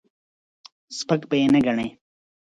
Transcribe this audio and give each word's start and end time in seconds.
سپک 0.97 1.21
به 1.29 1.35
یې 1.41 1.47
نه 1.53 1.59
ګڼې. 1.65 1.87